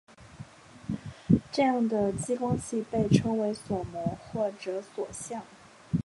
[1.51, 5.43] 这样的激光器被称为锁模或者锁相。